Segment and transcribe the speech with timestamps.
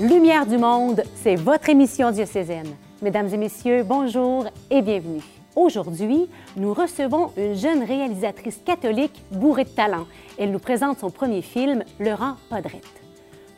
[0.00, 2.68] Lumière du monde, c'est votre émission diocésaine.
[3.02, 5.24] Mesdames et messieurs, bonjour et bienvenue.
[5.56, 10.06] Aujourd'hui, nous recevons une jeune réalisatrice catholique bourrée de talent.
[10.38, 12.84] Elle nous présente son premier film, Laurent Podrette.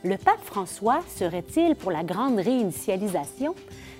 [0.03, 3.54] Le pape François serait-il pour la grande réinitialisation?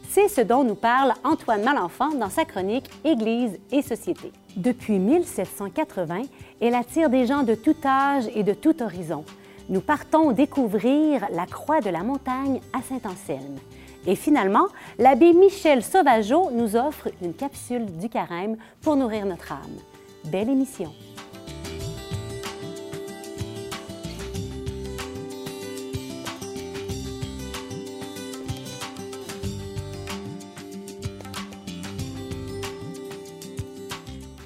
[0.09, 4.33] C'est ce dont nous parle Antoine Malenfant dans sa chronique Église et société.
[4.57, 6.23] Depuis 1780,
[6.63, 9.27] elle attire des gens de tout âge et de tout horizon.
[9.71, 13.57] Nous partons découvrir la croix de la montagne à Saint-Anselme.
[14.05, 14.67] Et finalement,
[14.99, 19.79] l'abbé Michel Sauvageau nous offre une capsule du carême pour nourrir notre âme.
[20.25, 20.93] Belle émission.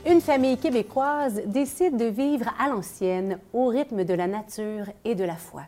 [0.07, 5.25] Une famille québécoise décide de vivre à l'ancienne, au rythme de la nature et de
[5.25, 5.63] la foi.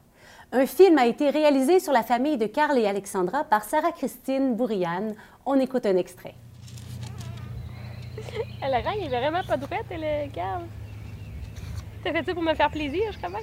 [0.52, 5.14] Un film a été réalisé sur la famille de Carl et Alexandra par Sarah-Christine Bourriane.
[5.46, 6.34] On écoute un extrait.
[8.62, 10.64] Elle rang, il est vraiment pas droite, elle, Carl.
[12.04, 13.40] T'as fait ça pour me faire plaisir, je crois.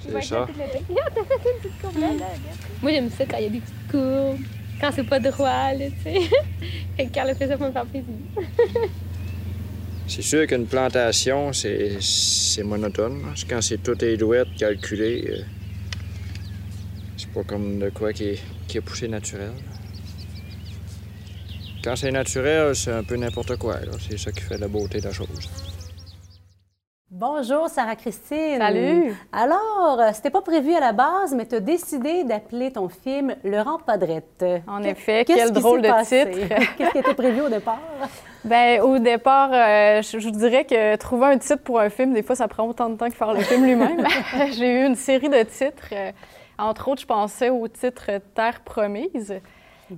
[0.00, 0.46] C'est ça.
[0.56, 2.26] T'as fait une petite courbe là, là.
[2.82, 4.40] Moi, j'aime ça quand il y a des petites courbes,
[4.80, 7.06] quand c'est pas droit, là, tu sais.
[7.12, 8.12] Carl a fait ça pour me faire plaisir.
[10.06, 13.22] C'est sûr qu'une plantation, c'est monotone.
[13.22, 13.28] là.
[13.48, 15.42] Quand c'est tout édouette, calculé, euh,
[17.16, 18.38] c'est pas comme de quoi qui est,
[18.68, 19.52] qui est poussé naturel.
[21.82, 23.78] Quand c'est naturel, c'est un peu n'importe quoi.
[24.08, 25.50] C'est ça qui fait la beauté de la chose.
[27.10, 28.58] Bonjour Sarah-Christine.
[28.58, 29.14] Salut.
[29.30, 33.36] Alors, euh, c'était pas prévu à la base, mais tu as décidé d'appeler ton film
[33.44, 34.44] Laurent Podrette.
[34.66, 36.28] En effet, quel drôle de passé?
[36.32, 36.48] titre.
[36.78, 37.78] Qu'est-ce qui était prévu au départ?
[38.44, 42.14] Ben, au départ, euh, je, je vous dirais que trouver un titre pour un film,
[42.14, 44.04] des fois, ça prend autant de temps que faire le film lui-même.
[44.52, 45.90] J'ai eu une série de titres.
[45.92, 46.10] euh,
[46.58, 49.34] entre autres, je pensais au titre Terre promise,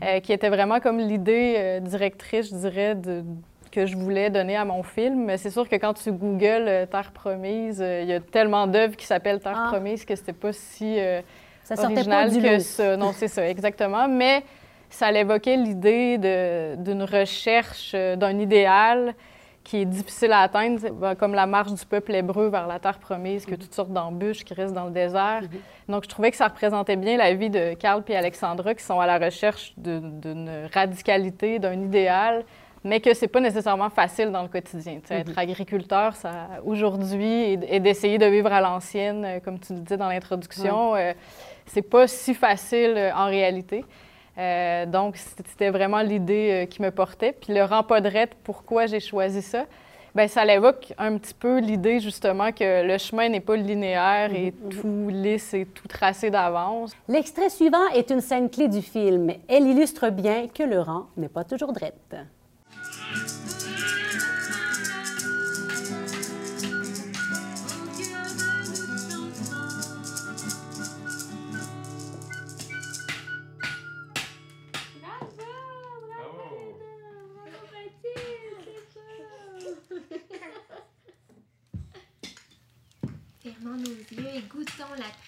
[0.02, 3.22] euh, qui était vraiment comme l'idée directrice, je dirais, de,
[3.77, 5.26] que je voulais donner à mon film.
[5.26, 8.66] Mais c'est sûr que quand tu googles euh, Terre promise, euh, il y a tellement
[8.66, 9.69] d'œuvres qui s'appellent Terre Ah.
[9.70, 11.20] promise que c'était pas si euh,
[11.62, 12.97] Ça sortait pas original du que ça.
[12.97, 14.09] Non, c'est ça, exactement.
[14.09, 14.44] Mais
[14.88, 16.16] ça évoquait l'idée
[16.78, 19.14] d'une recherche d'un idéal
[19.62, 22.98] qui est difficile à atteindre, ben, comme la marche du peuple hébreu vers la terre
[22.98, 25.43] promise, que toutes sortes d'embûches qui restent dans le désert.
[25.88, 29.00] Donc, je trouvais que ça représentait bien la vie de Carl et Alexandra qui sont
[29.00, 32.44] à la recherche d'une radicalité, d'un idéal,
[32.86, 35.00] mais que c'est pas nécessairement facile dans le quotidien.
[35.10, 39.80] Être agriculteur, ça aujourd'hui, et, et d'essayer de vivre à l'ancienne, euh, comme tu le
[39.80, 41.12] dis dans l'introduction, euh,
[41.66, 43.84] c'est pas si facile euh, en réalité.
[44.38, 47.32] Euh, donc, c'était vraiment l'idée qui me portait.
[47.32, 49.64] Puis le Podrette, pourquoi j'ai choisi ça?
[50.14, 54.54] Bien, ça l'évoque un petit peu l'idée justement que le chemin n'est pas linéaire et
[54.70, 56.92] tout lisse et tout tracé d'avance.
[57.08, 59.30] L'extrait suivant est une scène clé du film.
[59.48, 62.16] Elle illustre bien que le rang n'est pas toujours drette.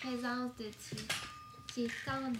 [0.08, 1.06] Présence de Dieu
[1.74, 2.32] qui est en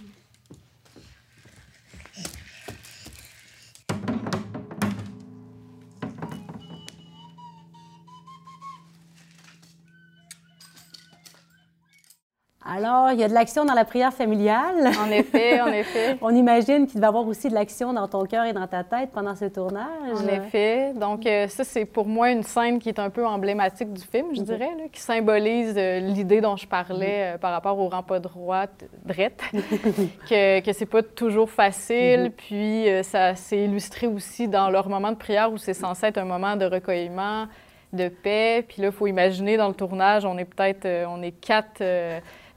[12.79, 14.91] Alors, il y a de l'action dans la prière familiale.
[15.05, 16.17] En effet, en effet.
[16.23, 18.85] On imagine qu'il va y avoir aussi de l'action dans ton cœur et dans ta
[18.85, 20.13] tête pendant ce tournage.
[20.15, 20.93] En effet.
[20.95, 24.29] Donc, euh, ça, c'est pour moi une scène qui est un peu emblématique du film,
[24.33, 28.05] je dirais, là, qui symbolise euh, l'idée dont je parlais euh, par rapport au rang
[28.05, 29.43] pas droite, drette,
[30.31, 32.31] que, que c'est pas toujours facile.
[32.37, 36.19] Puis, euh, ça s'est illustré aussi dans leur moment de prière où c'est censé être
[36.19, 37.49] un moment de recueillement,
[37.93, 38.65] de paix.
[38.69, 41.83] Puis là, il faut imaginer dans le tournage, on est peut-être, on est quatre.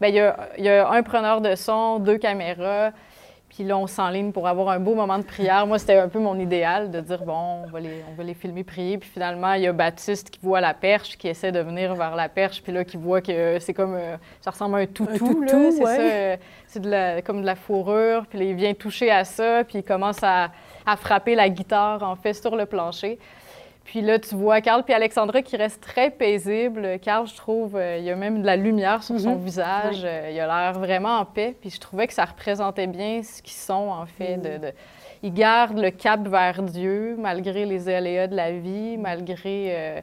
[0.02, 2.92] Ben, il y, a, il y a un preneur de son, deux caméras.
[3.50, 5.68] Puis là, on s'enligne pour avoir un beau moment de prière.
[5.68, 8.34] Moi, c'était un peu mon idéal de dire, bon, on va les, on va les
[8.34, 8.98] filmer prier.
[8.98, 12.16] Puis finalement, il y a Baptiste qui voit la perche, qui essaie de venir vers
[12.16, 12.64] la perche.
[12.64, 15.18] Puis là, qui voit que c'est comme, euh, ça ressemble à un toutou.
[15.18, 15.96] toutou, là, c'est ouais.
[15.98, 18.26] ça, euh, c'est de la- comme de la fourrure.
[18.30, 19.66] Puis là, il vient toucher à ça.
[19.66, 20.50] Puis il commence à,
[20.86, 23.20] à frapper la guitare, en fait, sur le plancher.
[23.84, 27.00] Puis là, tu vois Carl puis Alexandra qui restent très paisibles.
[27.02, 29.44] Carl, je trouve, euh, il y a même de la lumière sur son Mhm.
[29.44, 30.02] visage.
[30.04, 31.56] Euh, il a l'air vraiment en paix.
[31.60, 34.38] Puis je trouvais que ça représentait bien ce qu'ils sont, en fait.
[34.38, 34.74] De, de-
[35.24, 40.02] Ils gardent le cap vers Dieu malgré les aléas de la vie, malgré, euh,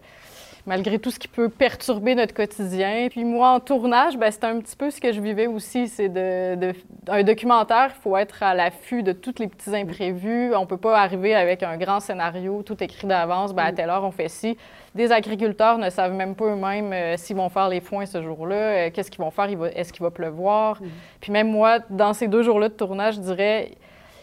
[0.69, 3.09] malgré tout ce qui peut perturber notre quotidien.
[3.11, 5.89] Puis moi, en tournage, ben, c'est un petit peu ce que je vivais aussi.
[5.89, 6.75] C'est de, de-
[7.09, 10.55] un documentaire, il faut être à l'affût de tous les petits imprévus.
[10.55, 13.55] On peut pas arriver avec un grand scénario, tout écrit d'avance.
[13.55, 14.57] Ben, à telle heure, on fait ci.
[14.95, 18.55] Des agriculteurs ne savent même pas eux-mêmes euh, s'ils vont faire les foins ce jour-là,
[18.57, 20.79] euh, qu'est-ce qu'ils vont faire, est-ce qu'il va pleuvoir?
[21.21, 23.71] Puis même moi, dans ces deux jours-là de tournage, je dirais,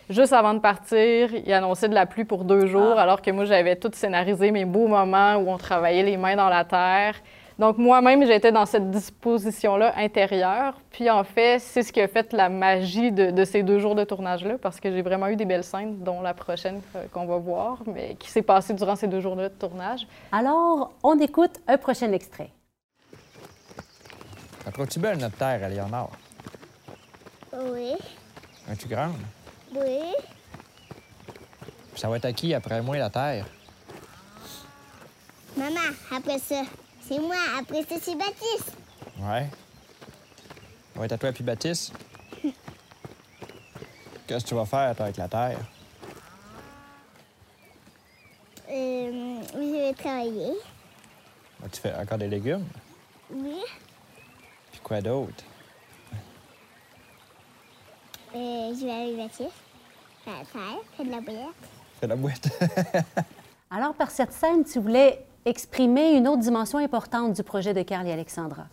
[0.10, 3.46] juste avant de partir, il annonçait de la pluie pour deux jours, alors que moi,
[3.46, 7.16] j'avais tout scénarisé mes beaux moments où on travaillait les mains dans la terre.
[7.58, 10.74] Donc moi-même, j'étais dans cette disposition-là intérieure.
[10.92, 13.96] Puis en fait, c'est ce qui a fait la magie de, de ces deux jours
[13.96, 17.26] de tournage-là, parce que j'ai vraiment eu des belles scènes, dont la prochaine euh, qu'on
[17.26, 20.06] va voir, mais qui s'est passée durant ces deux jours-là de tournage.
[20.34, 22.50] Alors, on écoute un prochain extrait.
[24.66, 26.10] La trouves-tu belle, notre terre, à Léonard?
[27.72, 27.94] Oui,
[28.70, 29.14] Es-tu grande?
[29.76, 30.14] Oui.
[31.96, 33.46] Ça va être à qui après moi, la terre?
[35.56, 35.80] Maman,
[36.12, 36.64] après ça,
[37.08, 37.38] c'est moi.
[37.60, 38.74] Après ça, c'est Baptiste.
[39.20, 39.50] Ouais.
[40.94, 41.94] Ça va être à toi puis Baptiste.
[44.28, 45.60] Qu'est-ce que tu vas faire, toi, avec la terre?
[48.70, 50.54] Euh, je vais travailler.
[51.72, 52.66] Tu fais encore des légumes?
[53.32, 53.62] Oui.
[54.72, 55.44] Puis quoi d'autre?
[58.36, 59.65] Euh, je vais avec Baptiste.
[60.28, 61.56] La faire de la boîte.
[62.00, 62.50] Fais la boîte.
[63.72, 68.08] Alors, par cette scène, tu voulais exprimer une autre dimension importante du projet de Carl
[68.08, 68.64] et Alexandra.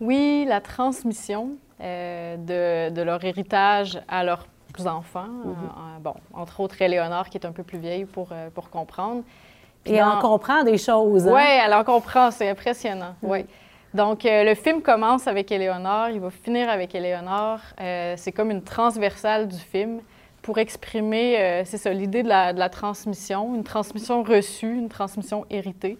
[0.00, 1.50] Oui, la transmission
[1.80, 4.46] euh, de, de leur héritage à leurs
[4.86, 5.26] enfants.
[5.28, 5.50] Mhm.
[5.50, 8.70] Euh, euh, bon, entre autres, Éléonore, qui est un peu plus vieille pour, euh, pour
[8.70, 9.22] comprendre.
[9.84, 11.26] Puis Et on comprend des choses.
[11.28, 11.32] hein?
[11.34, 13.14] Oui, elle en comprend, c'est impressionnant.
[13.22, 13.46] Ouais.
[13.94, 17.60] Donc, euh, le film commence avec Éléonore, il va finir avec Éléonore.
[17.80, 20.00] Euh, c'est comme une transversale du film
[20.48, 24.88] pour exprimer, euh, c'est ça, l'idée de la, de la transmission, une transmission reçue, une
[24.88, 25.98] transmission héritée.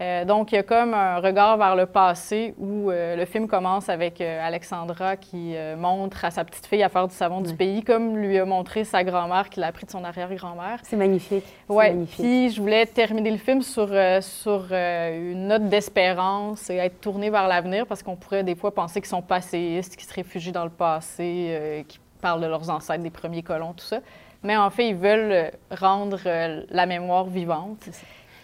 [0.00, 3.46] Euh, donc, il y a comme un regard vers le passé où euh, le film
[3.46, 7.84] commence avec Alexandra qui montre à sa petite fille à faire du savon du pays,
[7.84, 10.80] comme lui a montré sa grand-mère qui l'a appris de son arrière-grand-mère.
[10.82, 11.44] C'est magnifique.
[11.68, 13.88] Oui, puis je voulais terminer le film sur,
[14.20, 19.00] sur une note d'espérance et être tourné vers l'avenir parce qu'on pourrait des fois penser
[19.00, 23.10] qu'ils sont passéistes, qu'ils se réfugient dans le passé, qu'ils parlent de leurs ancêtres, des
[23.10, 24.00] premiers colons, tout ça.
[24.42, 27.88] Mais en fait, ils veulent euh, rendre euh, la mémoire vivante.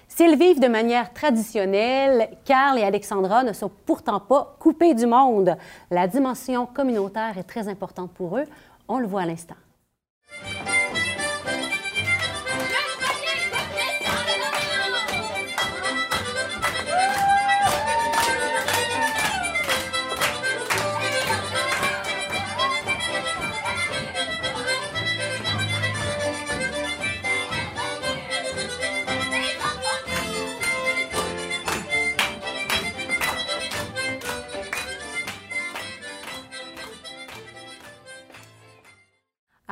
[0.09, 5.57] S'ils vivent de manière traditionnelle, Carl et Alexandra ne sont pourtant pas coupés du monde.
[5.91, 8.45] La dimension communautaire est très importante pour eux.
[8.89, 9.55] On le voit à l'instant.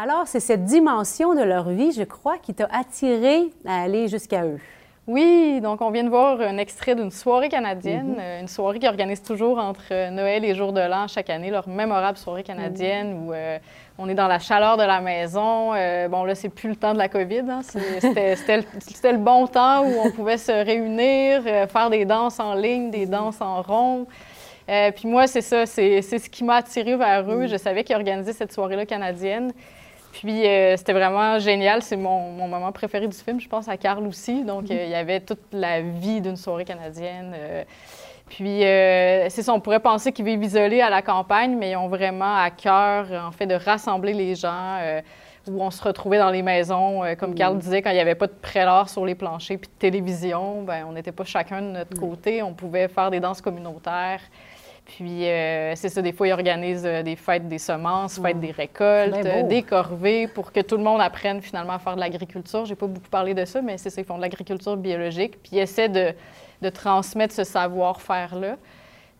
[0.02, 4.46] Alors, c'est cette dimension de leur vie, je crois, qui t'a attiré à aller jusqu'à
[4.46, 4.58] eux.
[5.06, 8.88] Oui, donc on vient de voir un extrait d'une soirée canadienne, euh, une soirée qui
[8.88, 13.26] organise toujours entre euh, Noël et Jour de l'An chaque année, leur mémorable soirée canadienne
[13.26, 13.58] où euh,
[13.98, 15.74] on est dans la chaleur de la maison.
[15.74, 17.42] Euh, bon, là, c'est plus le temps de la COVID.
[17.50, 17.60] hein.
[18.00, 22.90] C'était le, bon temps où on pouvait se réunir, euh, faire des danses en ligne,
[22.90, 24.06] des danses en rond.
[24.66, 27.48] Puis moi, c'est ça, c'est c'est ce qui m'a attirée vers eux.
[27.48, 29.52] Je savais qu'ils organisaient cette soirée-là canadienne.
[30.12, 31.82] Puis euh, c'était vraiment génial.
[31.82, 33.40] C'est mon, mon moment préféré du film.
[33.40, 34.44] Je pense à Carl aussi.
[34.44, 37.32] Donc euh, il y avait toute la vie d'une soirée canadienne.
[37.36, 37.64] euh,
[38.28, 41.88] puis c'est ça, on pourrait penser qu'ils vivent isolés à la campagne, mais ils ont
[41.88, 44.78] vraiment à cœur, en fait, de rassembler les gens.
[45.48, 48.28] où on se retrouvait dans les maisons, comme Carl disait, quand il n'y avait pas
[48.28, 51.98] de prélat sur les planchers puis de télévision, ben, on n'était pas chacun de notre
[51.98, 52.40] côté.
[52.40, 54.20] On pouvait faire des danses communautaires.
[54.86, 58.50] Puis, euh, c'est ça, des fois, ils organisent euh, des fêtes des semences, fêtes des
[58.50, 62.64] récoltes, euh, des corvées pour que tout le monde apprenne finalement à faire de l'agriculture.
[62.64, 65.40] J'ai pas beaucoup parlé de ça, mais c'est ça, ils font de l'agriculture biologique.
[65.42, 66.12] Puis, ils essaient de,
[66.60, 68.56] de transmettre ce savoir-faire-là.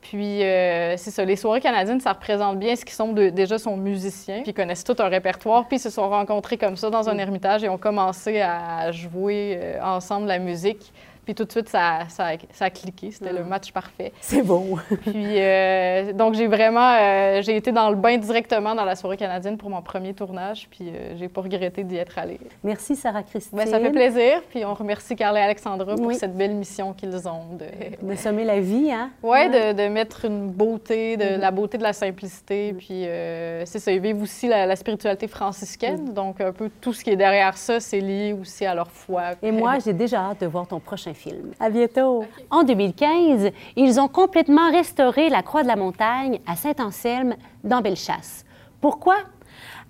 [0.00, 3.58] Puis, euh, c'est ça, les soirées canadiennes, ça représente bien ce qu'ils sont de- déjà
[3.58, 6.88] sont musiciens, puis ils connaissent tout un répertoire, puis ils se sont rencontrés comme ça
[6.88, 10.92] dans un ermitage et ont commencé à jouer euh, ensemble la musique.
[11.24, 13.10] Puis tout de suite, ça, ça, a- ça a cliqué.
[13.10, 14.12] C'était le match parfait.
[14.20, 14.78] C'est beau.
[15.02, 19.16] Puis, euh, donc, j'ai vraiment, euh, j'ai été dans le bain directement dans la soirée
[19.16, 22.40] canadienne pour mon premier tournage, puis euh, j'ai pas regretté d'y être allée.
[22.64, 23.58] Merci, Sarah Christine.
[23.58, 26.14] Ben, ça fait plaisir, puis on remercie Carla et Alexandra pour Oui.
[26.16, 27.66] cette belle mission qu'ils ont de,
[28.10, 29.10] De sommer la vie, hein?
[29.22, 33.78] ouais, de, de mettre une beauté, de la beauté de la simplicité, puis euh, c'est
[33.78, 37.16] ça, ils vivent aussi la, la spiritualité franciscaine, donc un peu tout ce qui est
[37.16, 39.32] derrière ça, c'est lié aussi à leur foi.
[39.42, 41.52] Et moi, j'ai déjà hâte de voir ton prochain prochain film.
[41.60, 42.24] À bientôt.
[42.50, 48.44] En 2015, ils ont complètement restauré la Croix de la Montagne à Saint-Anselme dans Bellechasse.
[48.80, 49.16] Pourquoi?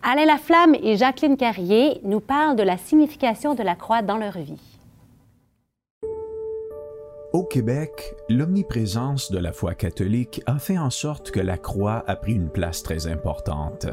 [0.03, 4.39] Alain Laflamme et Jacqueline Carrier nous parlent de la signification de la croix dans leur
[4.39, 4.61] vie.
[7.33, 12.17] Au Québec, l'omniprésence de la foi catholique a fait en sorte que la croix a
[12.17, 13.87] pris une place très importante.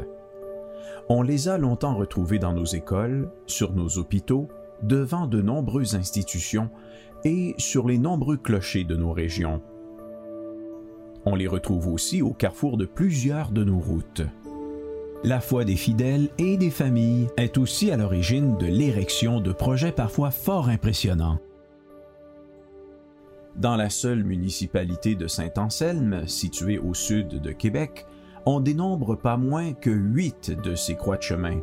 [1.08, 4.48] On les a longtemps retrouvés dans nos écoles, sur nos hôpitaux,
[4.82, 6.70] devant de nombreuses institutions
[7.24, 9.62] et sur les nombreux clochers de nos régions.
[11.24, 14.22] On les retrouve aussi au carrefour de plusieurs de nos routes.
[15.24, 19.92] La foi des fidèles et des familles est aussi à l'origine de l'érection de projets
[19.92, 21.38] parfois fort impressionnants.
[23.56, 28.06] Dans la seule municipalité de Saint-Anselme, située au sud de Québec,
[28.46, 31.60] on dénombre pas moins que huit de ces croix de chemin,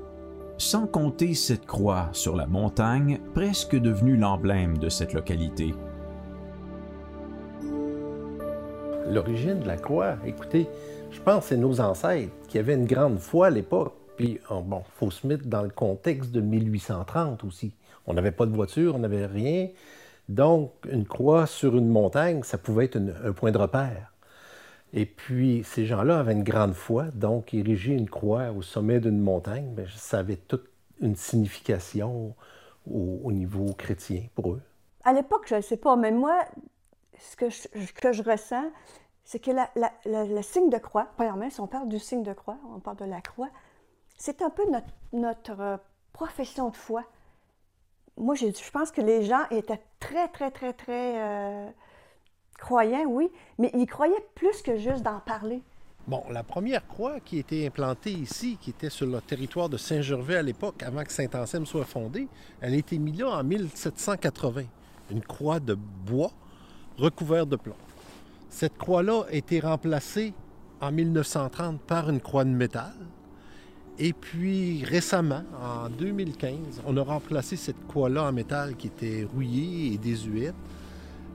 [0.57, 5.73] sans compter cette croix sur la montagne, presque devenue l'emblème de cette localité.
[9.09, 10.67] L'origine de la croix, écoutez,
[11.11, 13.93] je pense que c'est nos ancêtres qui avaient une grande foi à l'époque.
[14.17, 17.73] Puis, oh, bon, il faut se mettre dans le contexte de 1830 aussi.
[18.07, 19.67] On n'avait pas de voiture, on n'avait rien.
[20.29, 24.14] Donc, une croix sur une montagne, ça pouvait être un point de repère.
[24.95, 29.19] Et puis, ces gens-là avaient une grande foi, donc ériger une croix au sommet d'une
[29.19, 30.67] montagne, ça avait toute
[31.01, 32.33] une signification
[32.89, 34.61] au, niveau chrétien pour eux.
[35.03, 36.45] À l'époque, je ne sais pas, mais moi,
[37.19, 38.71] ce que je, ressens,
[39.25, 39.51] c'est que
[40.05, 43.05] le signe de croix, premièrement, si on parle du signe de croix, on parle de
[43.05, 43.49] la croix,
[44.17, 45.77] c'est un peu notre, notre euh,
[46.13, 47.03] profession de foi
[48.17, 51.69] moi, je pense que les gens étaient très, très, très, très euh,
[52.57, 55.61] croyants, oui, mais ils croyaient plus que juste d'en parler.
[56.07, 60.35] Bon, la première croix qui été implantée ici, qui était sur le territoire de Saint-Gervais
[60.35, 62.27] à l'époque, avant que Saint-Anselme soit fondée,
[62.61, 64.63] elle a été mise là en 1780.
[65.11, 66.31] Une croix de bois
[66.97, 67.75] recouverte de plomb.
[68.49, 70.33] Cette croix-là a été remplacée
[70.79, 72.93] en 1930 par une croix de métal
[73.97, 79.93] et puis récemment, en 2015, on a remplacé cette croix-là en métal qui était rouillée
[79.93, 80.55] et désuète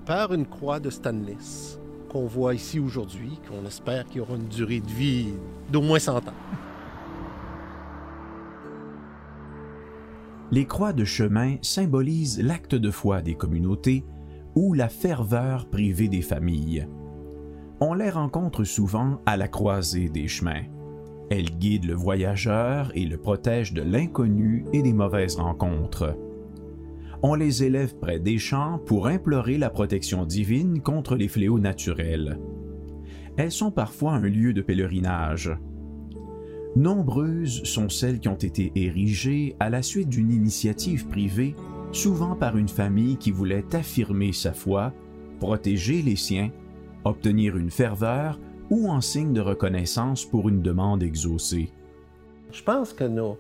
[0.07, 1.79] par une croix de stainless
[2.11, 5.29] qu'on voit ici aujourd'hui, qu'on espère qu'il aura une durée de vie
[5.71, 6.35] d'au moins 100 ans.
[10.51, 14.05] Les croix de chemin symbolisent l'acte de foi des communautés
[14.57, 16.89] ou la ferveur privée des familles.
[17.81, 20.65] On les rencontre souvent à la croisée des chemins.
[21.31, 26.17] Elle guide le voyageur et le protège de l'inconnu et des mauvaises rencontres.
[27.23, 32.39] On les élève près des champs pour implorer la protection divine contre les fléaux naturels.
[33.37, 35.51] Elles sont parfois un lieu de pèlerinage.
[36.77, 41.55] Nombreuses sont celles qui ont été érigées à la suite d'une initiative privée,
[41.93, 44.95] souvent par une famille qui voulait affirmer sa foi,
[45.41, 46.51] protéger les siens,
[47.05, 51.71] obtenir une ferveur ou en signe de reconnaissance pour une demande exaucée.
[52.53, 53.37] Je pense que nos,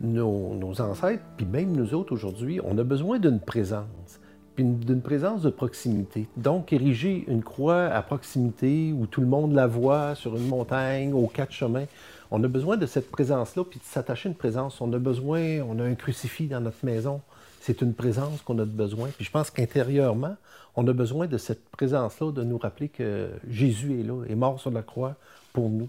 [0.00, 4.20] nos, ancêtres, puis même nous autres aujourd'hui, on a besoin d'une présence,
[4.54, 6.26] puis d'une présence de proximité.
[6.36, 11.12] Donc, ériger une croix à proximité où tout le monde la voit sur une montagne,
[11.12, 11.86] aux quatre chemins,
[12.30, 14.80] on a besoin de cette présence-là, puis de s'attacher à une présence.
[14.80, 17.20] On a besoin, on a un crucifix dans notre maison.
[17.60, 19.08] C'est une présence qu'on a besoin.
[19.08, 20.36] Puis je pense qu'intérieurement,
[20.76, 24.60] on a besoin de cette présence-là, de nous rappeler que Jésus est là, est mort
[24.60, 25.14] sur la croix
[25.52, 25.88] pour nous.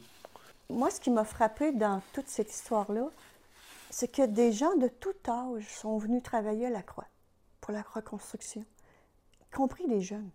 [0.70, 3.10] Moi, ce qui m'a frappé dans toute cette histoire-là,
[3.89, 7.08] c'est que des gens de tout âge sont venus travailler à la croix
[7.62, 8.65] pour la reconstruction,
[9.41, 10.29] y compris les jeunes.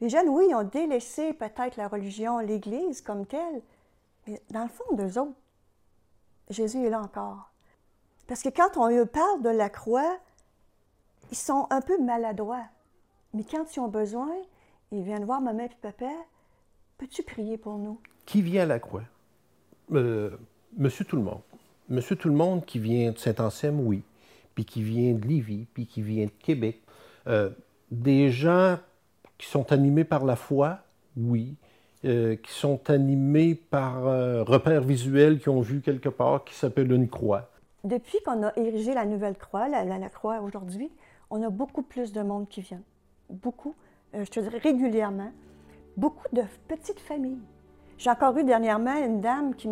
[0.00, 3.62] Les jeunes, oui, ont délaissé peut-être la religion, l'Église comme telle,
[4.26, 5.34] mais dans le fond d'eux autres,
[6.48, 7.50] Jésus est là encore.
[8.26, 10.18] Parce que quand on parle de la croix,
[11.30, 12.64] ils sont un peu maladroits.
[13.34, 14.30] Mais quand ils ont besoin,
[14.90, 16.10] ils viennent voir maman et papa.
[16.98, 18.00] Peux-tu prier pour nous?
[18.26, 19.04] Qui vient à la croix?
[19.92, 20.36] Euh,
[20.76, 21.42] monsieur tout le monde.
[21.90, 24.02] Monsieur tout le monde qui vient de Saint-Anselme, oui.
[24.54, 26.80] Puis qui vient de Lévis, puis qui vient de Québec.
[27.26, 27.50] Euh,
[27.90, 28.78] des gens
[29.38, 30.78] qui sont animés par la foi,
[31.16, 31.56] oui.
[32.06, 36.90] Euh, qui sont animés par un repère visuel qu'ils ont vu quelque part qui s'appelle
[36.90, 37.50] une croix.
[37.84, 40.90] Depuis qu'on a érigé la nouvelle croix, la croix aujourd'hui,
[41.28, 42.80] on a beaucoup plus de monde qui vient
[43.30, 43.74] beaucoup,
[44.14, 45.32] euh, je te dirais régulièrement,
[45.96, 47.38] beaucoup de petites familles.
[47.98, 49.68] J'ai encore eu dernièrement une dame qui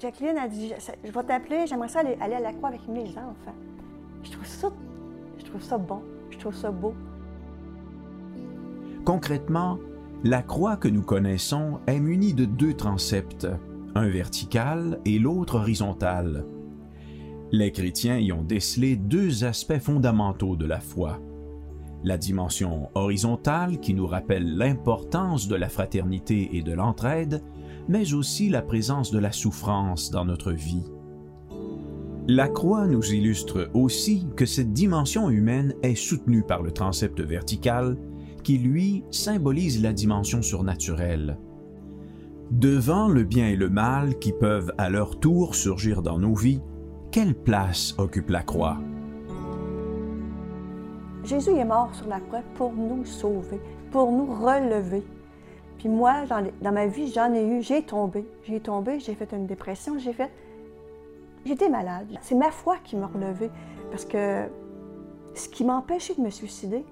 [0.00, 0.72] Jacqueline a dit
[1.04, 3.54] Je vais t'appeler, j'aimerais aller, à la croix avec mes enfants.
[4.22, 4.70] Je trouve ça,
[5.38, 6.94] je trouve bon, je trouve ça beau.
[9.04, 9.78] Concrètement,
[10.22, 13.46] la croix que nous connaissons est munie de deux transepts,
[13.94, 16.44] un vertical et l'autre horizontal.
[17.50, 21.18] Les chrétiens y ont décelé deux aspects fondamentaux de la foi
[22.04, 27.42] La dimension horizontale qui nous rappelle l'importance de la fraternité et de l'entraide,
[27.88, 30.84] mais aussi la présence de la souffrance dans notre vie.
[32.30, 37.96] La croix nous illustre aussi que cette dimension humaine est soutenue par le transept vertical
[38.44, 41.38] qui, lui, symbolise la dimension surnaturelle.
[42.50, 46.60] Devant le bien et le mal qui peuvent à leur tour surgir dans nos vies,
[47.10, 48.78] quelle place occupe la croix?
[51.24, 55.02] Jésus est mort sur la croix pour nous sauver, pour nous relever.
[55.78, 56.24] Puis moi,
[56.60, 58.26] dans ma vie, j'en ai eu, j'ai tombé.
[58.44, 60.30] J'ai tombé, j'ai fait une dépression, j'ai fait
[61.44, 62.18] J'étais malade.
[62.20, 63.50] C'est ma foi qui m'a relevée.
[63.90, 64.46] Parce que
[65.34, 66.84] ce qui m'empêchait de me suicider,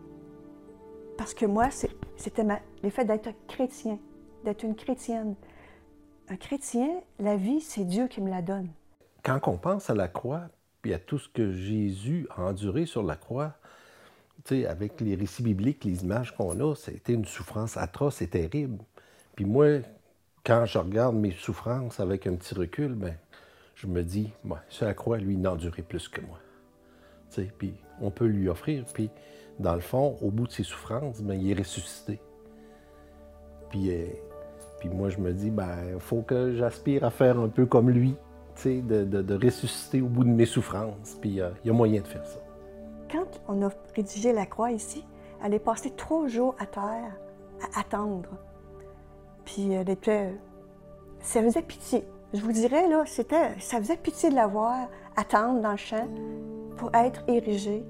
[1.18, 1.68] parce que moi,
[2.16, 2.44] c'était
[2.82, 3.98] le fait d'être chrétien,
[4.44, 5.34] d'être une chrétienne.
[6.28, 6.88] Un chrétien,
[7.18, 8.68] la vie, c'est Dieu qui me la donne.
[9.22, 10.42] Quand on pense à la croix,
[10.80, 13.54] puis à tout ce que Jésus a enduré sur la croix,
[14.68, 18.28] avec les récits bibliques, les images qu'on a, ça a été une souffrance atroce et
[18.28, 18.78] terrible.
[19.34, 19.80] Puis moi,
[20.44, 23.14] quand je regarde mes souffrances avec un petit recul, ben,
[23.74, 26.38] je me dis, moi, sur la croix, lui, enduré plus que moi.
[27.58, 29.10] Puis on peut lui offrir, puis
[29.58, 32.20] dans le fond, au bout de ses souffrances, ben, il est ressuscité.
[33.68, 34.06] Puis, euh,
[34.78, 37.90] puis moi, je me dis, ben, il faut que j'aspire à faire un peu comme
[37.90, 38.14] lui,
[38.64, 41.16] de, de, de, ressusciter au bout de mes souffrances.
[41.20, 42.38] Puis euh, il y a moyen de faire ça.
[43.10, 45.04] Quand on a rédigé la croix ici,
[45.44, 47.16] elle est passée trois jours à terre
[47.62, 48.30] à attendre.
[49.44, 50.34] Puis elle était.
[51.20, 52.04] Ça faisait pitié.
[52.34, 56.06] Je vous dirais, là, c'était, ça faisait pitié de la voir attendre dans le champ
[56.76, 57.84] pour être érigée.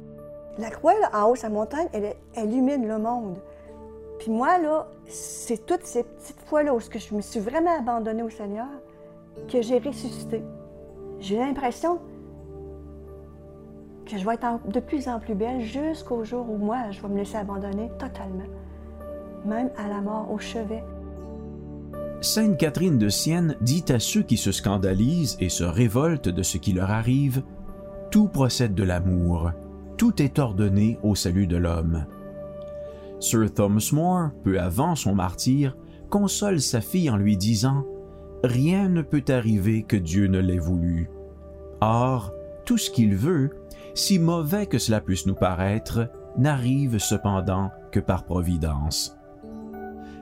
[0.59, 3.39] La croix, là, en haut, sa montagne, elle, elle illumine le monde.
[4.19, 8.31] Puis moi, là, c'est toutes ces petites fois-là où je me suis vraiment abandonnée au
[8.31, 8.69] Seigneur
[9.51, 10.43] que j'ai ressuscité.
[11.21, 12.01] J'ai l'impression
[14.07, 17.09] que je vais être de plus en plus belle jusqu'au jour où moi, je vais
[17.09, 18.47] me laisser abandonner totalement,
[19.45, 20.83] même à la mort, au chevet.
[22.21, 26.57] Sainte Catherine de Sienne dit à ceux qui se scandalisent et se révoltent de ce
[26.57, 27.43] qui leur arrive,
[28.11, 29.51] Tout procède de l'amour,
[29.97, 32.07] tout est ordonné au salut de l'homme.
[33.19, 35.77] Sir Thomas More, peu avant son martyr,
[36.09, 37.85] console sa fille en lui disant
[38.45, 41.11] Rien ne peut arriver que Dieu ne l'ait voulu.
[41.81, 42.33] Or,
[42.65, 43.51] tout ce qu'il veut,
[43.97, 49.17] si mauvais que cela puisse nous paraître, n'arrive cependant que par providence.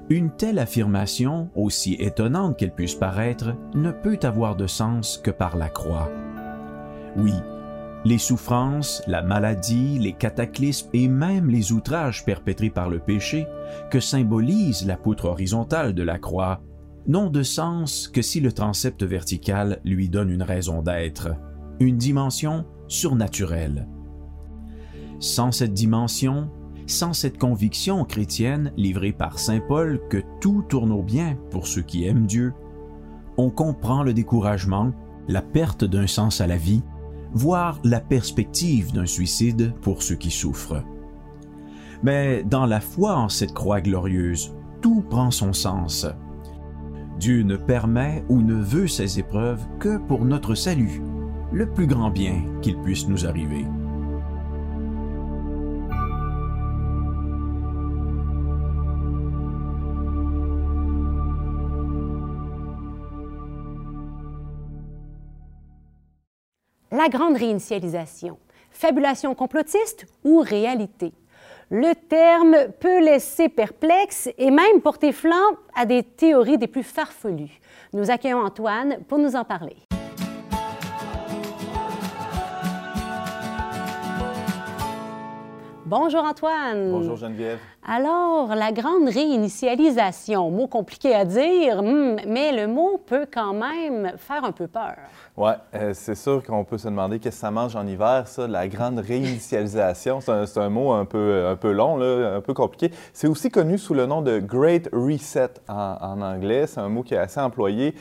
[0.09, 5.57] Une telle affirmation, aussi étonnante qu'elle puisse paraître, ne peut avoir de sens que par
[5.57, 6.09] la croix.
[7.17, 7.35] Oui,
[8.05, 13.47] les souffrances, la maladie, les cataclysmes et même les outrages perpétrés par le péché,
[13.91, 16.61] que symbolise la poutre horizontale de la croix,
[17.09, 21.31] n'ont de sens que si le transept vertical lui donne une raison d'être,
[21.81, 23.88] une dimension surnaturelle.
[25.20, 26.51] Sans cette dimension,
[26.87, 31.83] sans cette conviction chrétienne livrée par Saint Paul que tout tourne au bien pour ceux
[31.83, 32.53] qui aiment Dieu,
[33.37, 34.92] on comprend le découragement,
[35.29, 36.83] la perte d'un sens à la vie,
[37.33, 40.85] voire la perspective d'un suicide pour ceux qui souffrent.
[42.03, 46.07] Mais dans la foi en cette croix glorieuse, tout prend son sens.
[47.18, 51.01] Dieu ne permet ou ne veut ces épreuves que pour notre salut,
[51.55, 53.64] le plus grand bien qu'il puisse nous arriver.
[66.90, 68.38] la grande réinitialisation,
[68.71, 71.12] fabulation complotiste ou réalité?
[71.69, 75.35] Le terme peut laisser perplexe et même porter flanc
[75.75, 77.61] à des théories des plus farfelues.
[77.93, 79.77] Nous accueillons Antoine pour nous en parler.
[85.87, 86.92] Bonjour Antoine.
[86.92, 87.59] Bonjour Geneviève.
[87.87, 94.12] Alors, la grande réinitialisation, mot compliqué à dire, hmm, mais le mot peut quand même
[94.16, 94.94] faire un peu peur.
[95.37, 98.49] Oui, euh, c'est sûr qu'on peut se demander qu'est-ce que ça mange en hiver, ça,
[98.49, 100.20] la grande réinitialisation.
[100.23, 102.90] c'est un, mot un peu, un peu long, un peu compliqué.
[103.12, 106.66] C'est aussi connu sous le nom de Great Reset en anglais.
[106.66, 107.94] C'est un mot qui est assez employé.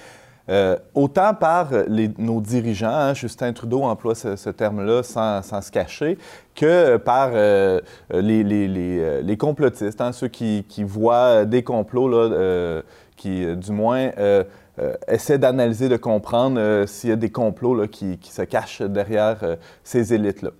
[0.49, 1.69] Euh, autant par
[2.17, 6.17] nos dirigeants, hein, Justin Trudeau emploie ce, terme-là sans, se cacher,
[6.53, 7.79] que par euh,
[8.11, 12.29] les, les, complotistes, hein, ceux qui, voient des complots,
[13.15, 14.11] qui du moins
[15.07, 19.39] essaient d'analyser, de comprendre s'il y a des complots là, qui, se cachent derrière
[19.83, 20.51] ces élites-là.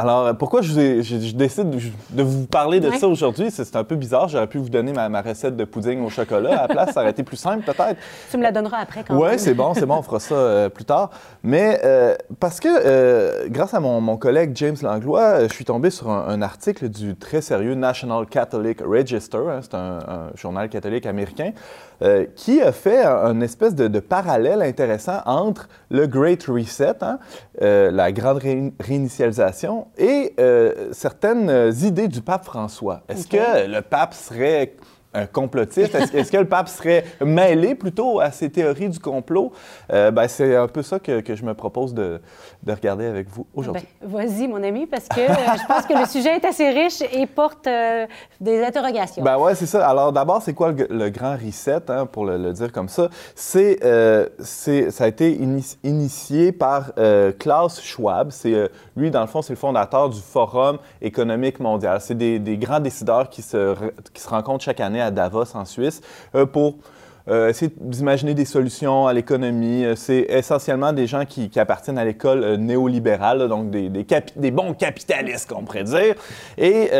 [0.00, 1.70] Alors, pourquoi je, vous ai- je- je décide
[2.10, 2.98] de, vous parler de Ouais.
[2.98, 3.50] ça aujourd'hui?
[3.50, 4.28] C'est un peu bizarre.
[4.28, 6.92] J'aurais pu vous donner ma, ma recette de pudding au chocolat à la place.
[6.94, 7.96] Ça aurait été plus simple, peut-être.
[8.30, 9.38] Tu me la donneras après quand Oui, même.
[9.38, 11.10] c'est bon, c'est bon, on fera ça euh, plus tard.
[11.42, 15.64] Mais euh, parce que, euh, grâce à mon, mon collègue James Langlois, euh, je suis
[15.64, 20.30] tombé sur un, un article du très sérieux National Catholic Register, hein, c'est un, un
[20.36, 21.50] journal catholique américain,
[22.02, 27.18] euh, qui a fait un, espèce de, de parallèle intéressant entre le Great Reset, hein,
[27.62, 33.02] euh, la grande ré- réinitialisation, et euh, certaines euh, idées du pape François.
[33.08, 34.74] Est-ce que le pape serait
[35.14, 35.94] un complotiste?
[35.94, 39.52] Est-ce que le pape serait mêlé plutôt à ces théories du complot?
[39.92, 42.20] Euh, ben, c'est un peu ça que, que je me propose de,
[42.62, 43.86] de regarder avec vous aujourd'hui.
[44.02, 47.02] Ben, Vas-y, mon ami, parce que euh, je pense que le sujet est assez riche
[47.12, 48.06] et porte euh,
[48.40, 49.22] des interrogations.
[49.22, 49.88] Ben ouais, c'est ça.
[49.88, 53.08] Alors d'abord, c'est quoi le, le grand reset, hein, pour le, le dire comme ça?
[53.34, 56.92] C'est, ça a été ini- initié par
[57.38, 58.30] Klaus Schwab.
[58.30, 62.00] C'est, lui, dans le fond, c'est le fondateur du Forum économique mondial.
[62.00, 63.74] C'est des, des grands décideurs qui se,
[64.12, 66.00] qui se rencontrent chaque année à Davos, en Suisse,
[66.34, 66.78] euh, pour
[67.28, 69.84] euh, essayer d'imaginer des solutions à l'économie.
[69.84, 75.64] Euh, C'est essentiellement des gens qui, appartiennent à l'école néolibérale, donc des, bons capitalistes, qu'on
[75.64, 76.14] pourrait dire.
[76.56, 76.90] Et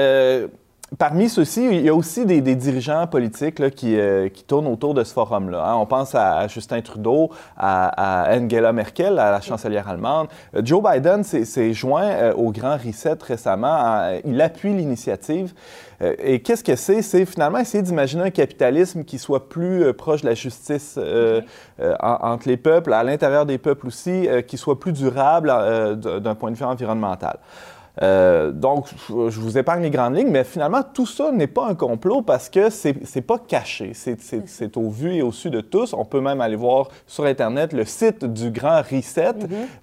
[0.96, 4.66] Parmi ceux-ci, il y a aussi des, des dirigeants politiques là, qui, euh, qui tournent
[4.66, 5.62] autour de ce forum-là.
[5.62, 5.74] hein.
[5.77, 10.29] On pense à, à Justin Trudeau, à, à Angela Merkel, à la chancelière allemande.
[10.57, 13.68] Euh, Joe Biden s'est- joint euh, au Grand Reset récemment.
[13.68, 15.53] en- il appuie l'initiative.
[16.01, 17.03] Et qu'est-ce que c'est?
[17.03, 22.48] C'est finalement essayer d'imaginer un capitalisme qui soit plus proche de la justice en- entre
[22.48, 25.53] les peuples, à l'intérieur des peuples aussi, qui soit plus durable
[25.96, 27.38] d'un point de vue environnemental.
[28.02, 31.74] Euh, donc, je vous épargne les grandes lignes, mais finalement, tout ça n'est pas un
[31.74, 33.92] complot parce que c'est pas caché.
[33.94, 35.92] C'est- C'est au vu et au su de tous.
[35.94, 39.34] On peut même aller voir sur Internet le site du Grand Reset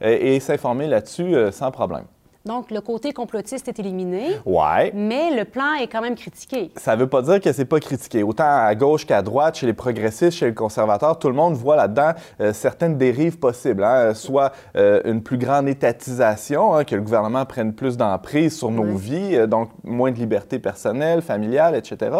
[0.02, 2.06] euh, et s'informer là-dessus euh, sans problème.
[2.46, 4.92] Donc, le côté complotiste est éliminé, Ouais.
[4.94, 6.70] mais le plan est quand même critiqué.
[6.78, 8.22] Ça veut pas dire que c'est pas critiqué.
[8.22, 11.76] Autant à gauche qu'à droite, chez les progressistes, chez les conservateurs, tout le monde voit
[11.76, 13.84] là-dedans euh, certaines dérives possibles.
[13.84, 14.14] hein.
[14.14, 18.96] Soit euh, une plus grande étatisation, hein, que le gouvernement prenne plus d'emprise sur nos
[18.96, 22.16] vies, euh, donc moins de liberté personnelle, familiale, etc.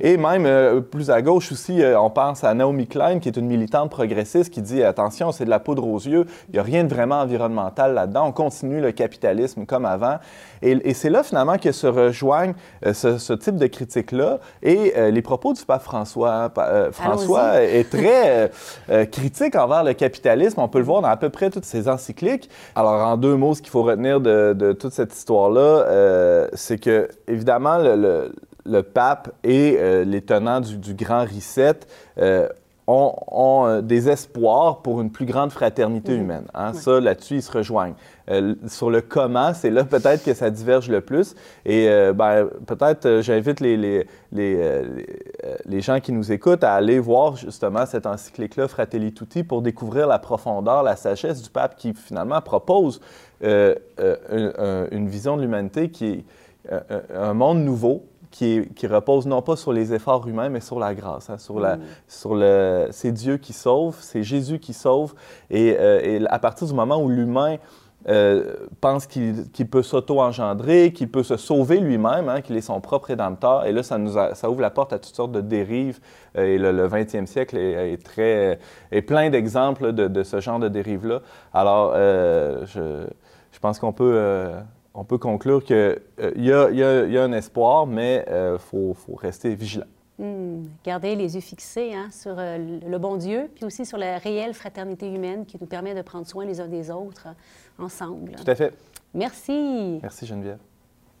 [0.00, 3.90] Et même plus à gauche aussi, on pense à Naomi Klein, qui est une militante
[3.90, 6.92] progressiste, qui dit attention, c'est de la poudre aux yeux, il n'y a rien de
[6.92, 10.18] vraiment environnemental là-dedans, on continue le capitalisme comme avant.
[10.62, 12.54] Et, et c'est là finalement que se rejoignent
[12.84, 16.48] euh, ce, ce type de critique-là et euh, les propos du pape François.
[16.48, 18.50] Pa- euh, François est très
[19.12, 20.58] critique envers le capitalisme.
[20.60, 22.50] On peut le voir dans à peu près toutes ses encycliques.
[22.74, 27.08] Alors, en deux mots, ce qu'il faut retenir de, de toute cette histoire-là, c'est que,
[27.28, 28.32] évidemment, le, le-
[28.66, 31.76] le pape et les tenants du, du grand reset
[32.90, 36.46] ont, ont, euh, des espoirs pour une plus grande fraternité humaine.
[36.54, 36.72] hein.
[36.72, 37.94] Ça, là-dessus, ils se rejoignent.
[38.30, 41.34] Euh, sur le comment, c'est là peut-être que ça diverge le plus.
[41.66, 44.82] Et euh, ben, peut-être, euh, j'invite les, les, les,
[45.66, 50.06] les, gens qui nous écoutent à aller voir justement cette encyclique-là, Fratelli Tutti, pour découvrir
[50.06, 53.00] la profondeur, la sagesse du pape qui finalement propose
[53.44, 56.24] euh, euh, un- un- une vision de l'humanité qui est
[57.14, 61.30] un monde nouveau, qui, repose non pas sur les efforts humains, mais sur la grâce,
[61.30, 62.88] hein, sur, la, sur le...
[62.90, 65.14] C'est Dieu qui sauve, c'est Jésus qui sauve.
[65.50, 67.56] Et, euh, et à partir du moment où l'humain
[68.08, 73.06] euh, pense qu'il peut s'auto-engendrer, qu'il peut se sauver lui-même, hein, qu'il est son propre
[73.08, 73.66] rédempteur.
[73.66, 75.98] Et là, ça, nous a- ça ouvre la porte à toutes sortes de dérives.
[76.36, 78.58] Euh, et le, le 20e siècle est, est très,
[78.92, 81.20] est plein d'exemples de, de ce genre de dérives-là.
[81.52, 83.06] Alors, euh, je,
[83.52, 84.14] je pense qu'on peut,
[85.00, 86.00] on peut conclure qu'il
[86.36, 89.86] y, a, y a- y a un espoir, mais il faut, faut rester vigilant.
[90.18, 90.64] Hmm.
[90.84, 94.18] Garder les yeux fixés hein, sur euh, le le bon Dieu, puis aussi sur la
[94.18, 98.32] réelle fraternité humaine qui nous permet de prendre soin les uns des autres euh, ensemble.
[98.32, 98.74] Tout à fait.
[99.14, 100.00] Merci.
[100.02, 100.58] Merci Geneviève.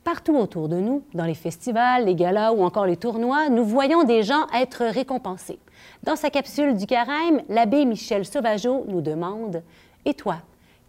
[0.02, 4.02] Partout autour de nous, dans les festivals, les galas ou encore les tournois, nous voyons
[4.02, 5.60] des gens être récompensés.
[6.02, 9.62] Dans sa capsule du carême, l'abbé Michel Sauvageau nous demande
[10.06, 10.38] Et toi,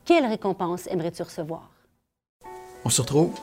[0.04, 1.70] quelle récompense aimerais-tu recevoir?
[2.86, 3.34] On se retrouve.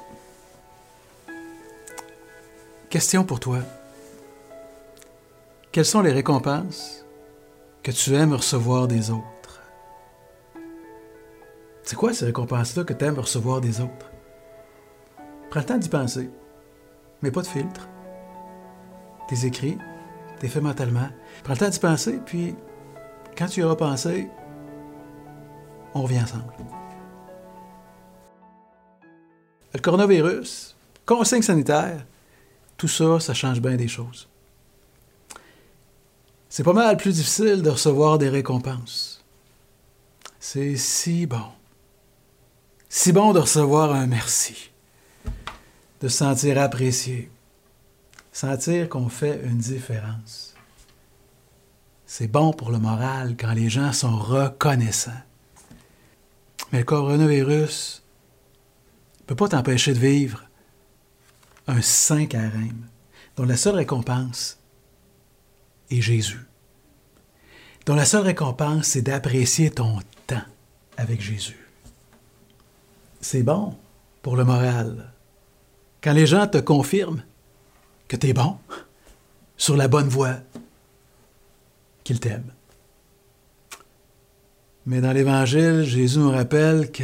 [2.88, 3.58] Question pour toi.
[5.72, 7.04] Quelles sont les récompenses
[7.82, 9.60] que tu aimes recevoir des autres?
[11.82, 14.10] C'est quoi ces récompenses-là que tu aimes recevoir des autres?
[15.50, 16.30] Prends le temps d'y penser,
[17.22, 17.88] mais pas de filtre.
[19.28, 19.78] Tes écrits,
[20.40, 21.08] t'es fait mentalement.
[21.44, 22.56] Prends le temps d'y penser, puis
[23.36, 24.28] quand tu y auras pensé,
[25.94, 26.52] on revient ensemble.
[29.74, 32.04] Le coronavirus, consignes sanitaires,
[32.76, 34.28] tout ça, ça change bien des choses.
[36.48, 39.24] C'est pas mal plus difficile de recevoir des récompenses.
[40.40, 41.50] C'est si bon.
[42.88, 44.70] Si bon de recevoir un merci.
[46.00, 47.30] de se sentir apprécié,
[48.32, 50.54] sentir qu'on fait une différence.
[52.06, 55.22] C'est bon pour le moral quand les gens sont reconnaissants.
[56.72, 58.02] Mais le coronavirus
[59.26, 60.44] ne peut pas t'empêcher de vivre
[61.66, 62.86] un saint carême
[63.36, 64.58] dont la seule récompense
[65.90, 66.46] est Jésus.
[67.86, 70.42] Dont la seule récompense, c'est d'apprécier ton temps
[70.96, 71.66] avec Jésus.
[73.20, 73.76] C'est bon
[74.22, 75.12] pour le moral.
[76.02, 77.24] Quand les gens te confirment
[78.06, 78.58] que tu es bon,
[79.56, 80.36] sur la bonne voie,
[82.04, 82.52] qu'ils t'aiment.
[84.84, 87.02] Mais dans l'Évangile, Jésus nous rappelle que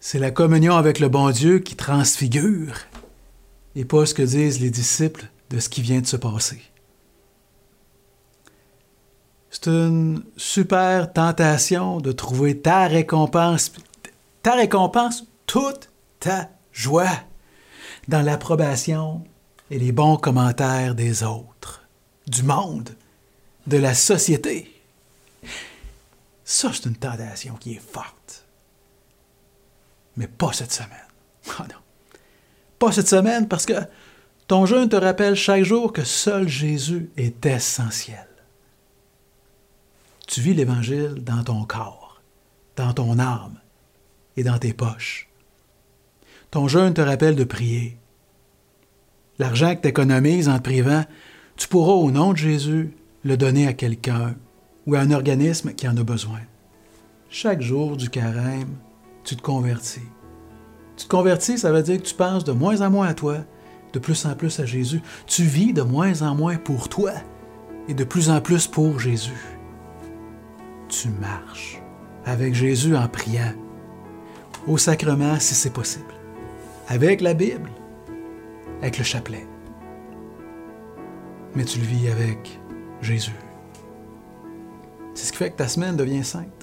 [0.00, 2.74] c'est la communion avec le bon Dieu qui transfigure
[3.74, 6.62] et pas ce que disent les disciples de ce qui vient de se passer.
[9.50, 13.72] C'est une super tentation de trouver ta récompense,
[14.42, 17.24] ta récompense, toute ta joie
[18.08, 19.24] dans l'approbation
[19.70, 21.82] et les bons commentaires des autres,
[22.26, 22.90] du monde,
[23.66, 24.72] de la société.
[26.44, 28.45] Ça, c'est une tentation qui est forte.
[30.16, 30.90] Mais pas cette semaine.
[31.48, 31.80] Oh non.
[32.78, 33.74] Pas cette semaine parce que
[34.46, 38.26] ton jeûne te rappelle chaque jour que seul Jésus est essentiel.
[40.26, 42.20] Tu vis l'Évangile dans ton corps,
[42.76, 43.58] dans ton âme
[44.36, 45.28] et dans tes poches.
[46.50, 47.98] Ton jeûne te rappelle de prier.
[49.38, 51.04] L'argent que tu économises en te privant,
[51.56, 54.36] tu pourras au nom de Jésus le donner à quelqu'un
[54.86, 56.40] ou à un organisme qui en a besoin.
[57.28, 58.76] Chaque jour du carême,
[59.26, 60.08] tu te convertis.
[60.96, 63.38] Tu te convertis, ça veut dire que tu penses de moins en moins à toi,
[63.92, 65.02] de plus en plus à Jésus.
[65.26, 67.10] Tu vis de moins en moins pour toi
[67.88, 69.58] et de plus en plus pour Jésus.
[70.88, 71.82] Tu marches
[72.24, 73.52] avec Jésus en priant,
[74.66, 76.14] au sacrement si c'est possible,
[76.88, 77.70] avec la Bible,
[78.80, 79.46] avec le chapelet.
[81.56, 82.60] Mais tu le vis avec
[83.02, 83.32] Jésus.
[85.14, 86.55] C'est ce qui fait que ta semaine devient sainte.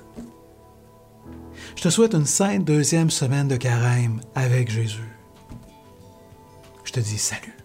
[1.75, 5.17] Je te souhaite une sainte deuxième semaine de carême avec Jésus.
[6.83, 7.57] Je te dis salut.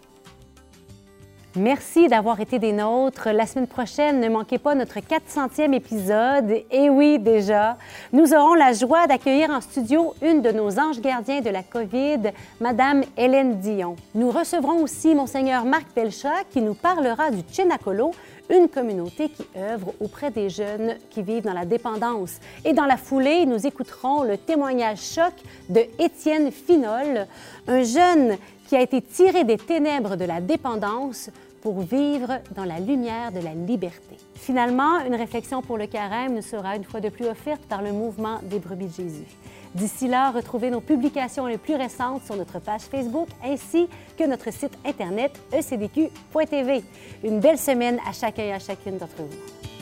[1.59, 3.31] Merci d'avoir été des nôtres.
[3.31, 6.62] La semaine prochaine, ne manquez pas notre 400e épisode.
[6.71, 7.77] Et oui, déjà,
[8.12, 12.31] nous aurons la joie d'accueillir en studio une de nos anges gardiens de la COVID,
[12.61, 13.97] Madame Hélène Dion.
[14.14, 18.12] Nous recevrons aussi Monseigneur Marc Pelchat qui nous parlera du Chenacolo,
[18.51, 22.38] une communauté qui œuvre auprès des jeunes qui vivent dans la dépendance.
[22.64, 25.35] Et dans la foulée, nous écouterons le témoignage choc
[25.68, 27.27] de Étienne Finol,
[27.66, 28.37] un jeune
[28.68, 33.40] qui a été tiré des ténèbres de la dépendance pour vivre dans la lumière de
[33.40, 34.16] la liberté.
[34.35, 37.92] Finalement, une réflexion pour le carême nous sera une fois de plus offerte par le
[37.92, 39.27] mouvement des brebis de Jésus.
[39.75, 44.53] D'ici là, retrouvez nos publications les plus récentes sur notre page Facebook ainsi que notre
[44.53, 46.83] site internet ecdq.tv.
[47.23, 49.77] Une belle semaine à chacun et à chacune d'entre vous.